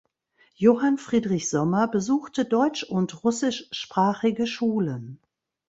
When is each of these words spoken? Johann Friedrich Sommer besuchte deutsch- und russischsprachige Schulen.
Johann 0.55 0.97
Friedrich 0.97 1.47
Sommer 1.47 1.87
besuchte 1.87 2.43
deutsch- 2.45 2.83
und 2.83 3.23
russischsprachige 3.23 4.47
Schulen. 4.47 5.19